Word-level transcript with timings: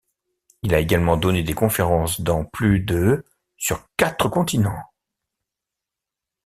Il 0.63 0.73
a 0.73 0.79
également 0.79 1.15
donné 1.15 1.43
des 1.43 1.53
conférences 1.53 2.21
dans 2.21 2.43
plus 2.43 2.79
de 2.79 3.23
sur 3.55 3.85
quatre 3.97 4.29
continents. 4.29 4.81